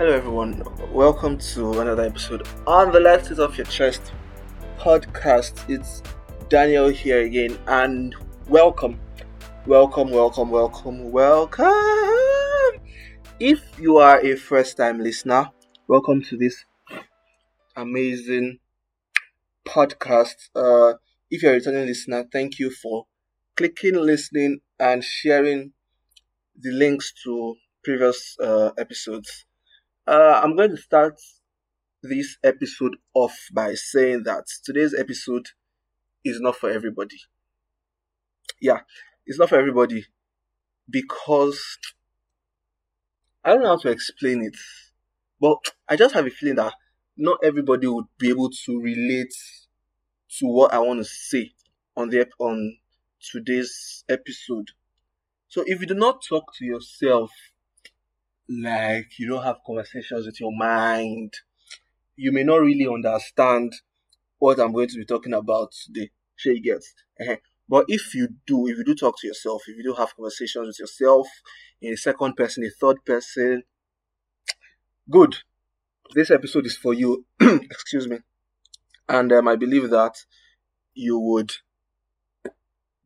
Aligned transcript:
Hello, 0.00 0.12
everyone. 0.12 0.64
Welcome 0.94 1.36
to 1.52 1.78
another 1.78 2.04
episode 2.04 2.48
on 2.66 2.90
the 2.90 2.98
Let 2.98 3.30
It 3.30 3.38
Off 3.38 3.58
Your 3.58 3.66
Chest 3.66 4.12
podcast. 4.78 5.68
It's 5.68 6.02
Daniel 6.48 6.88
here 6.88 7.20
again, 7.20 7.58
and 7.66 8.16
welcome, 8.48 8.98
welcome, 9.66 10.10
welcome, 10.10 10.48
welcome, 10.48 11.12
welcome. 11.12 11.66
If 13.38 13.60
you 13.78 13.98
are 13.98 14.18
a 14.24 14.36
first 14.36 14.78
time 14.78 15.00
listener, 15.00 15.50
welcome 15.86 16.22
to 16.22 16.38
this 16.38 16.64
amazing 17.76 18.58
podcast. 19.68 20.48
Uh, 20.54 20.94
if 21.30 21.42
you're 21.42 21.52
a 21.52 21.56
returning 21.56 21.86
listener, 21.86 22.24
thank 22.32 22.58
you 22.58 22.70
for 22.70 23.04
clicking, 23.54 23.96
listening, 23.96 24.60
and 24.78 25.04
sharing 25.04 25.74
the 26.58 26.70
links 26.70 27.12
to 27.24 27.56
previous 27.84 28.38
uh, 28.40 28.70
episodes. 28.78 29.44
Uh, 30.06 30.40
I'm 30.42 30.56
going 30.56 30.70
to 30.70 30.76
start 30.76 31.20
this 32.02 32.38
episode 32.42 32.96
off 33.14 33.36
by 33.52 33.74
saying 33.74 34.22
that 34.24 34.44
today's 34.64 34.94
episode 34.98 35.46
is 36.24 36.40
not 36.40 36.56
for 36.56 36.70
everybody. 36.70 37.16
Yeah, 38.60 38.80
it's 39.26 39.38
not 39.38 39.50
for 39.50 39.58
everybody 39.58 40.06
because 40.88 41.78
I 43.44 43.50
don't 43.50 43.62
know 43.62 43.68
how 43.70 43.78
to 43.78 43.90
explain 43.90 44.42
it, 44.42 44.56
but 45.40 45.58
I 45.88 45.96
just 45.96 46.14
have 46.14 46.26
a 46.26 46.30
feeling 46.30 46.56
that 46.56 46.74
not 47.16 47.38
everybody 47.44 47.86
would 47.86 48.06
be 48.18 48.30
able 48.30 48.50
to 48.50 48.80
relate 48.80 49.34
to 50.38 50.46
what 50.46 50.72
I 50.72 50.78
want 50.78 51.00
to 51.00 51.04
say 51.04 51.52
on 51.96 52.08
the 52.08 52.26
on 52.38 52.78
today's 53.20 54.04
episode. 54.08 54.68
So 55.48 55.62
if 55.66 55.80
you 55.80 55.86
do 55.86 55.94
not 55.94 56.22
talk 56.26 56.54
to 56.56 56.64
yourself 56.64 57.30
like 58.50 59.18
you 59.18 59.28
don't 59.28 59.44
have 59.44 59.58
conversations 59.64 60.26
with 60.26 60.40
your 60.40 60.52
mind, 60.56 61.32
you 62.16 62.32
may 62.32 62.42
not 62.42 62.56
really 62.56 62.86
understand 62.86 63.72
what 64.38 64.58
I'm 64.58 64.72
going 64.72 64.88
to 64.88 64.98
be 64.98 65.04
talking 65.04 65.32
about 65.34 65.72
today. 65.72 66.10
Sure, 66.34 66.52
you 66.52 66.62
get. 66.62 66.82
But 67.68 67.84
if 67.86 68.14
you 68.14 68.28
do, 68.46 68.66
if 68.66 68.78
you 68.78 68.84
do 68.84 68.96
talk 68.96 69.14
to 69.20 69.26
yourself, 69.28 69.62
if 69.68 69.76
you 69.76 69.84
do 69.84 69.94
have 69.94 70.16
conversations 70.16 70.66
with 70.66 70.80
yourself 70.80 71.28
in 71.80 71.92
a 71.92 71.96
second 71.96 72.34
person, 72.34 72.64
a 72.64 72.70
third 72.70 73.04
person, 73.04 73.62
good. 75.08 75.36
This 76.12 76.32
episode 76.32 76.66
is 76.66 76.76
for 76.76 76.92
you. 76.92 77.26
Excuse 77.40 78.08
me. 78.08 78.18
And 79.08 79.32
um, 79.32 79.46
I 79.46 79.54
believe 79.54 79.90
that 79.90 80.16
you 80.94 81.20
would 81.20 81.52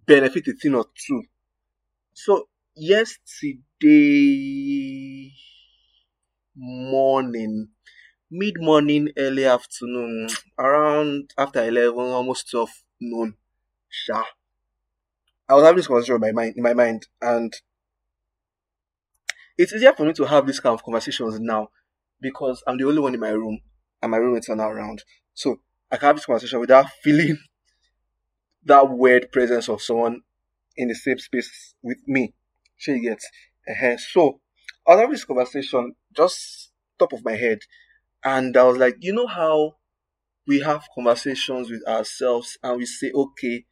benefit 0.07 0.49
a 0.49 0.55
thing 0.55 0.75
or 0.75 0.87
two. 1.07 1.25
So, 2.15 2.49
yesterday 2.75 3.65
morning, 6.57 7.69
mid 8.31 8.57
morning, 8.61 9.11
early 9.17 9.45
afternoon, 9.47 10.29
around 10.59 11.33
after 11.39 11.65
11, 11.65 11.99
almost 11.99 12.51
12 12.51 12.71
noon, 13.01 13.37
sha. 13.91 14.25
I 15.49 15.55
was 15.55 15.63
having 15.65 15.79
this 15.79 15.87
conversation 15.87 16.17
in 16.17 16.21
my 16.21 16.33
mind, 16.33 16.55
in 16.59 16.63
my 16.63 16.75
mind, 16.75 17.07
and 17.23 17.55
it's 19.59 19.73
easier 19.73 19.93
for 19.93 20.05
me 20.05 20.13
to 20.15 20.25
have 20.25 20.47
this 20.47 20.61
kind 20.61 20.75
of 20.75 20.83
conversations 20.83 21.39
now 21.41 21.69
because 22.21 22.63
I'm 22.67 22.79
the 22.79 22.87
only 22.87 23.01
one 23.01 23.15
in 23.15 23.21
my 23.21 23.31
room 23.31 23.61
and 24.03 24.11
my 24.11 24.19
roommates 24.19 24.49
are 24.49 24.57
not 24.57 24.71
around. 24.73 25.03
So 25.35 25.61
I 25.91 25.97
can 25.97 26.07
have 26.09 26.17
this 26.17 26.27
conversation 26.27 26.61
without 26.61 26.87
feeling 27.03 27.39
that 28.65 28.89
weird 28.91 29.31
presence 29.33 29.69
of 29.69 29.83
someone 29.83 30.21
in 30.77 30.89
the 30.89 30.95
same 30.95 31.19
space 31.19 31.75
with 31.83 31.99
me. 32.07 32.35
She 32.77 33.01
gets. 33.01 33.29
Uh-huh. 33.69 33.97
So 33.99 34.41
I 34.87 34.93
was 34.93 35.01
having 35.01 35.13
this 35.13 35.25
conversation 35.25 35.95
just 36.17 36.71
top 36.99 37.13
of 37.13 37.25
my 37.25 37.33
head, 37.37 37.61
and 38.25 38.57
I 38.57 38.65
was 38.65 38.79
like, 38.79 38.97
you 39.01 39.15
know 39.15 39.27
how 39.27 39.77
we 40.47 40.61
have 40.61 40.85
conversations 40.95 41.71
with 41.71 41.87
ourselves 41.89 42.59
and 42.63 42.79
we 42.79 42.87
say, 42.87 43.11
okay, 43.15 43.65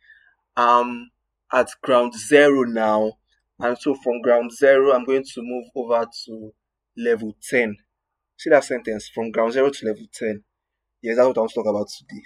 um, 0.57 1.11
at 1.53 1.69
ground 1.83 2.15
zero 2.15 2.65
now, 2.65 3.15
and 3.61 3.79
so 3.79 3.95
from 3.95 4.23
ground 4.23 4.53
zero, 4.53 4.93
I'm 4.93 5.05
going 5.05 5.25
to 5.25 5.43
move 5.43 5.67
over 5.77 6.07
to 6.27 6.53
level 6.97 7.37
10. 7.51 7.77
See 8.39 8.51
that 8.51 8.65
sentence 8.65 9.09
from 9.15 9.31
ground 9.33 9.53
zero 9.55 9.71
to 9.71 9.87
level 9.87 10.07
10. 10.13 10.45
Yes, 11.03 11.17
that's 11.17 11.29
what 11.29 11.37
I 11.39 11.41
want 11.41 11.51
to 11.53 11.57
talk 11.57 11.67
about 11.69 11.89
today. 11.89 12.23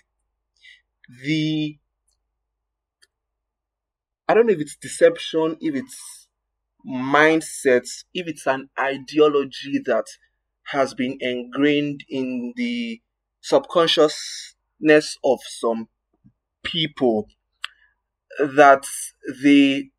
The 1.24 1.78
I 4.28 4.34
don't 4.34 4.46
know 4.46 4.52
if 4.52 4.60
it's 4.60 4.76
deception, 4.76 5.56
if 5.60 5.74
it's 5.74 6.25
mindset, 6.86 7.86
if 8.14 8.26
it's 8.26 8.46
an 8.46 8.68
ideology 8.78 9.80
that 9.86 10.04
has 10.68 10.94
been 10.94 11.16
ingrained 11.20 12.04
in 12.08 12.52
the 12.56 13.00
subconsciousness 13.40 15.16
of 15.24 15.40
some 15.46 15.88
people 16.64 17.28
that 18.38 18.84
they 19.42 19.90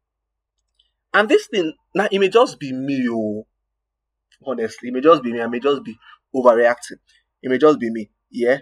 and 1.13 1.29
this 1.29 1.47
thing 1.47 1.73
now 1.95 2.07
it 2.11 2.19
may 2.19 2.29
just 2.29 2.59
be 2.59 2.71
me 2.73 3.07
oh 3.09 3.47
honestly 4.45 4.89
it 4.89 4.93
may 4.93 5.01
just 5.01 5.23
be 5.23 5.31
me 5.33 5.41
i 5.41 5.47
may 5.47 5.59
just 5.59 5.83
be 5.83 5.95
overreacting 6.35 6.99
it 7.41 7.49
may 7.49 7.57
just 7.57 7.79
be 7.79 7.89
me 7.91 8.09
yeah? 8.29 8.57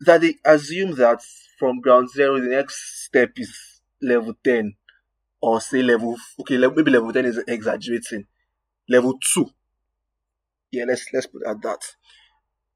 That 0.00 0.20
they 0.22 0.34
assume 0.44 0.96
that 0.96 1.22
from 1.58 1.80
ground 1.80 2.10
zero 2.10 2.40
the 2.40 2.48
next 2.48 3.04
step 3.04 3.30
is 3.36 3.80
level 4.02 4.34
10 4.44 4.74
or 5.40 5.60
say 5.60 5.82
level 5.82 6.16
okay 6.40 6.56
maybe 6.58 6.90
level 6.90 7.12
10 7.12 7.24
is 7.26 7.38
exaggerating. 7.48 8.26
Level 8.88 9.18
2 9.34 9.46
yeah 10.72 10.84
let's 10.86 11.06
let's 11.12 11.26
put 11.26 11.42
at 11.46 11.60
that. 11.62 11.80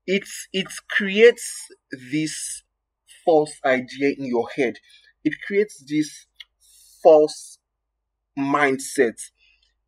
It 0.06 0.24
it 0.52 0.68
creates 0.90 1.68
this 2.12 2.62
false 3.24 3.54
idea 3.64 4.14
in 4.18 4.26
your 4.26 4.48
head. 4.56 4.76
It 5.24 5.34
creates 5.46 5.84
this 5.88 6.26
false 7.02 7.58
mindset. 8.38 9.20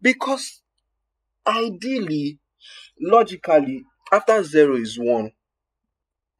Because 0.02 0.62
ideally 1.46 2.38
logically 3.00 3.84
after 4.12 4.42
zero 4.44 4.76
is 4.76 4.98
one 4.98 5.32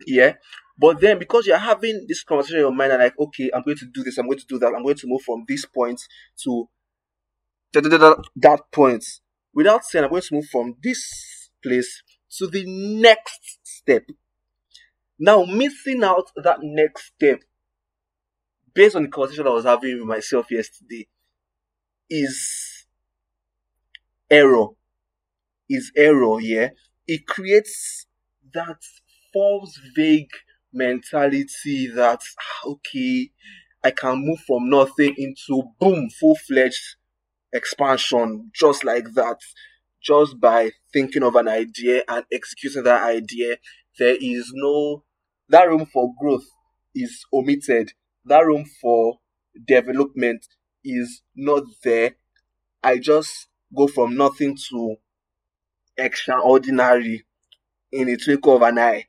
yeah 0.07 0.35
but 0.79 1.01
then 1.01 1.19
because 1.19 1.47
you're 1.47 1.59
having 1.59 2.05
this 2.09 2.23
conversation 2.25 2.57
in 2.57 2.63
your 2.63 2.73
mind 2.73 2.93
and 2.93 3.03
like 3.03 3.19
okay 3.19 3.51
i'm 3.55 3.63
going 3.63 3.77
to 3.77 3.87
do 3.93 4.03
this 4.03 4.19
i'm 4.19 4.27
going 4.27 4.39
to 4.39 4.47
do 4.47 4.59
that 4.59 4.73
i'm 4.75 4.83
going 4.83 4.97
to 4.97 5.07
move 5.07 5.23
from 5.23 5.45
this 5.49 5.65
point 5.65 6.01
to 6.43 6.69
that 7.73 8.61
point 8.73 9.05
without 9.55 9.85
saying 9.85 10.05
i'm 10.05 10.11
going 10.11 10.23
to 10.23 10.35
move 10.35 10.47
from 10.51 10.75
this 10.83 11.51
place 11.63 12.03
to 12.39 12.47
the 12.49 12.65
next 12.67 13.59
step. 13.63 14.03
Now 15.19 15.45
missing 15.45 16.03
out 16.05 16.31
that 16.37 16.59
next 16.63 17.13
step 17.15 17.41
based 18.75 18.97
on 18.97 19.03
the 19.05 19.09
conversation 19.09 19.47
i 19.47 19.51
was 19.51 19.65
having 19.65 19.99
with 19.99 20.07
myself 20.09 20.51
yesterday 20.51 21.07
is 22.11 22.87
error. 24.31 24.69
Is 25.69 25.93
error 25.97 26.41
yeah? 26.41 26.71
It 27.07 27.27
creates 27.27 28.07
that 28.53 28.79
false 29.33 29.79
vague 29.97 30.31
mentality 30.75 31.89
that 31.89 32.21
ah, 32.41 32.69
okay 32.69 33.31
i 33.85 33.91
can 33.91 34.19
move 34.27 34.41
from 34.47 34.71
nothing 34.71 35.15
into 35.19 35.63
boom 35.81 36.11
full-fledged 36.21 36.97
expansion 37.53 38.51
just 38.55 38.85
like 38.85 39.13
that. 39.15 39.39
Just 40.03 40.41
by 40.41 40.73
thinking 40.95 41.25
of 41.25 41.37
an 41.37 41.49
idea 41.49 42.03
and 42.09 42.25
executing 42.33 42.85
that 42.85 43.03
idea 43.05 43.57
there 43.99 44.17
is 44.21 44.51
no 44.55 45.05
that 45.51 45.69
room 45.69 45.87
for 45.87 46.15
growth 46.21 46.47
is 46.95 47.25
omitted. 47.35 47.93
That 48.27 48.47
room 48.47 48.67
for 48.83 49.19
development 49.67 50.47
is 50.85 51.23
not 51.37 51.65
there. 51.85 52.17
I 52.83 52.99
just 52.99 53.49
go 53.77 53.89
from 53.89 54.17
nothing 54.17 54.57
to 54.71 54.97
extraordinary 55.99 57.25
in 57.93 58.09
a 58.09 58.17
twinkle 58.17 58.57
of 58.57 58.63
an 58.63 58.79
eye 58.79 59.07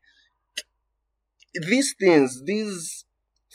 these 1.69 1.95
things, 1.99 2.43
these 2.45 3.05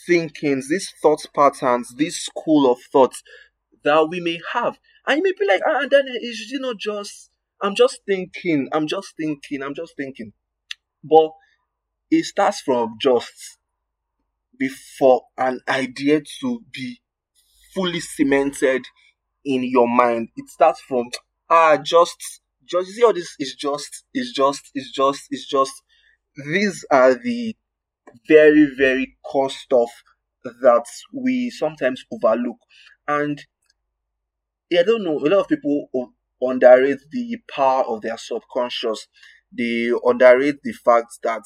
thinkings, 0.06 0.68
these 0.68 0.92
thought 1.02 1.24
patterns, 1.34 1.94
this 1.96 2.16
school 2.16 2.70
of 2.70 2.78
thoughts 2.92 3.22
that 3.84 4.08
we 4.08 4.20
may 4.20 4.40
have. 4.52 4.78
And 5.06 5.18
you 5.18 5.22
may 5.24 5.32
be 5.38 5.46
like, 5.46 5.62
ah, 5.66 5.86
then 5.90 6.04
it's 6.06 6.50
you 6.50 6.60
know 6.60 6.74
just 6.78 7.30
I'm 7.62 7.74
just 7.74 8.00
thinking, 8.06 8.68
I'm 8.72 8.86
just 8.86 9.14
thinking, 9.16 9.62
I'm 9.62 9.74
just 9.74 9.94
thinking. 9.96 10.32
But 11.04 11.32
it 12.10 12.24
starts 12.26 12.60
from 12.62 12.96
just 13.00 13.58
before 14.58 15.22
an 15.38 15.60
idea 15.68 16.20
to 16.40 16.60
be 16.72 17.00
fully 17.74 18.00
cemented 18.00 18.84
in 19.44 19.64
your 19.64 19.88
mind. 19.88 20.28
It 20.36 20.48
starts 20.50 20.80
from 20.82 21.06
ah 21.50 21.78
just 21.78 22.40
just 22.66 22.88
you 22.88 22.94
see 22.94 23.04
all 23.04 23.12
this 23.14 23.34
is 23.38 23.54
just 23.54 24.04
is 24.14 24.32
just 24.34 24.70
is 24.74 24.90
just 24.92 25.22
is 25.30 25.46
just 25.46 25.72
these 26.52 26.84
are 26.90 27.14
the 27.14 27.56
very, 28.28 28.66
very 28.76 29.16
core 29.24 29.50
stuff 29.50 29.90
that 30.44 30.86
we 31.12 31.50
sometimes 31.50 32.04
overlook. 32.12 32.58
And 33.08 33.44
I 34.72 34.82
don't 34.82 35.04
know, 35.04 35.18
a 35.18 35.28
lot 35.28 35.40
of 35.40 35.48
people 35.48 35.88
underrate 36.42 37.00
the 37.10 37.38
power 37.54 37.84
of 37.84 38.02
their 38.02 38.16
subconscious. 38.16 39.06
they 39.52 39.90
underrate 40.04 40.62
the 40.62 40.72
fact 40.72 41.18
that 41.22 41.42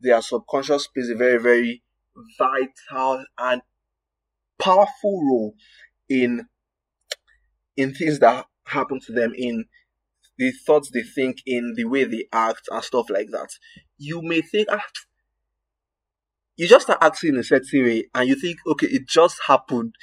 their 0.00 0.22
subconscious 0.22 0.86
plays 0.88 1.10
a 1.10 1.14
very, 1.16 1.38
very 1.38 1.82
vital 2.38 3.24
and 3.38 3.62
powerful 4.58 5.20
role 5.24 5.54
in 6.08 6.46
in 7.76 7.94
things 7.94 8.18
that 8.20 8.46
happen 8.66 9.00
to 9.00 9.12
them, 9.12 9.32
in 9.36 9.64
the 10.38 10.52
thoughts 10.66 10.90
they 10.92 11.02
think, 11.02 11.38
in 11.46 11.74
the 11.76 11.84
way 11.84 12.04
they 12.04 12.26
act, 12.32 12.68
and 12.70 12.84
stuff 12.84 13.10
like 13.10 13.28
that. 13.32 13.50
You 13.98 14.22
may 14.22 14.40
think, 14.42 14.68
ah, 14.70 14.82
you 16.60 16.68
just 16.68 16.84
start 16.86 16.98
acting 17.02 17.30
in 17.30 17.40
a 17.40 17.44
certain 17.44 17.84
way, 17.84 18.04
and 18.14 18.28
you 18.28 18.34
think, 18.36 18.58
okay, 18.66 18.86
it 18.88 19.08
just 19.08 19.38
happened. 19.46 19.94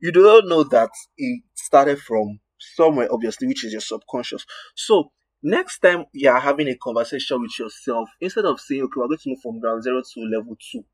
You 0.00 0.12
do 0.12 0.22
not 0.22 0.46
know 0.46 0.64
that 0.64 0.90
it 1.18 1.42
started 1.54 2.00
from 2.00 2.40
somewhere, 2.58 3.08
obviously, 3.12 3.48
which 3.48 3.64
is 3.64 3.72
your 3.72 3.82
subconscious. 3.82 4.46
So, 4.74 5.12
next 5.42 5.80
time 5.80 6.06
you 6.14 6.30
are 6.30 6.40
having 6.40 6.68
a 6.68 6.76
conversation 6.76 7.42
with 7.42 7.58
yourself, 7.58 8.08
instead 8.20 8.46
of 8.46 8.60
saying, 8.60 8.82
okay, 8.84 8.92
we're 8.96 9.08
going 9.08 9.18
to 9.18 9.28
move 9.30 9.40
from 9.42 9.60
ground 9.60 9.82
zero 9.82 10.02
to 10.14 10.20
level 10.22 10.56
two, 10.72 10.84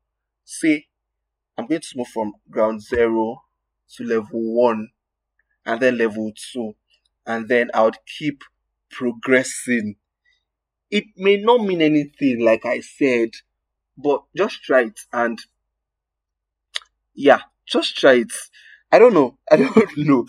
say, 0.43 0.85
I'm 1.57 1.67
going 1.67 1.81
to 1.81 1.97
move 1.97 2.07
from 2.09 2.33
ground 2.49 2.81
zero 2.81 3.43
to 3.95 4.03
level 4.03 4.55
one 4.55 4.89
and 5.65 5.81
then 5.81 5.97
level 5.97 6.31
two, 6.35 6.73
and 7.25 7.47
then 7.47 7.71
I 7.73 7.83
would 7.83 7.97
keep 8.19 8.41
progressing. 8.91 9.95
It 10.89 11.05
may 11.17 11.37
not 11.37 11.63
mean 11.65 11.81
anything, 11.81 12.39
like 12.39 12.65
I 12.65 12.79
said, 12.79 13.31
but 13.97 14.23
just 14.35 14.63
try 14.63 14.81
it 14.83 14.99
and 15.11 15.39
yeah, 17.15 17.39
just 17.67 17.97
try 17.97 18.13
it. 18.13 18.31
I 18.91 18.99
don't 18.99 19.13
know. 19.13 19.37
I 19.51 19.57
don't 19.57 19.97
know. 19.97 20.25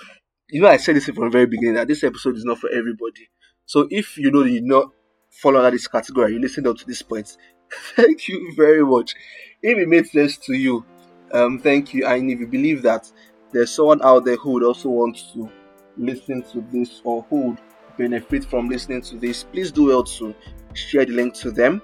You 0.50 0.62
know, 0.62 0.68
I 0.68 0.76
said 0.76 0.96
this 0.96 1.06
from 1.06 1.24
the 1.24 1.30
very 1.30 1.46
beginning 1.46 1.74
that 1.74 1.88
this 1.88 2.04
episode 2.04 2.36
is 2.36 2.44
not 2.44 2.58
for 2.58 2.70
everybody. 2.70 3.28
So 3.66 3.88
if 3.90 4.18
you 4.18 4.30
know 4.30 4.44
you 4.44 4.60
not 4.60 4.90
fall 5.30 5.56
under 5.56 5.70
this 5.70 5.88
category, 5.88 6.34
you 6.34 6.40
listen 6.40 6.66
up 6.66 6.76
to 6.76 6.86
this 6.86 7.02
point, 7.02 7.36
thank 7.96 8.28
you 8.28 8.52
very 8.56 8.84
much. 8.84 9.14
If 9.62 9.78
it 9.78 9.88
made 9.88 10.06
sense 10.06 10.36
to 10.38 10.54
you, 10.54 10.84
um, 11.32 11.58
thank 11.58 11.94
you. 11.94 12.06
And 12.06 12.30
if 12.30 12.40
you 12.40 12.46
believe 12.46 12.82
that 12.82 13.10
there's 13.52 13.70
someone 13.70 14.02
out 14.02 14.24
there 14.24 14.36
who 14.36 14.52
would 14.52 14.62
also 14.62 14.90
want 14.90 15.16
to 15.32 15.50
listen 15.96 16.42
to 16.52 16.64
this 16.72 17.00
or 17.04 17.22
who 17.30 17.48
would 17.48 17.58
benefit 17.96 18.44
from 18.44 18.68
listening 18.68 19.02
to 19.02 19.16
this, 19.16 19.44
please 19.44 19.72
do 19.72 19.86
well 19.86 20.04
to 20.04 20.34
share 20.74 21.04
the 21.04 21.12
link 21.12 21.34
to 21.34 21.50
them. 21.50 21.80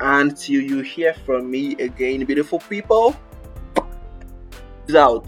Until 0.00 0.62
you 0.62 0.80
hear 0.80 1.14
from 1.14 1.50
me 1.50 1.74
again, 1.76 2.24
beautiful 2.24 2.58
people, 2.58 3.16
out. 4.94 5.26